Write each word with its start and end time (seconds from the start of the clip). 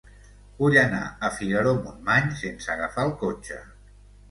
Vull 0.61 0.77
anar 0.83 1.01
a 1.27 1.31
Figaró-Montmany 1.35 2.33
sense 2.41 2.75
agafar 2.79 3.07
el 3.11 3.17
cotxe. 3.23 3.63